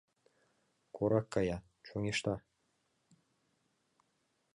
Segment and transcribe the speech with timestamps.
[0.95, 2.35] Корак кая, чоҥешта.